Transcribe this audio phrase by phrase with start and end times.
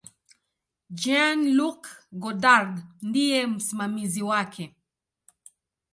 [1.01, 1.81] Jean-Luc
[2.21, 4.75] Godard ndiye msimamizi wake.